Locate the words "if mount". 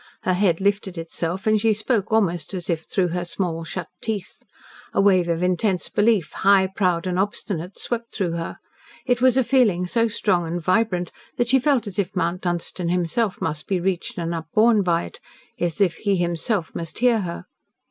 11.99-12.41